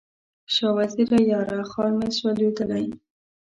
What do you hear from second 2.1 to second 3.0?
سولېدلی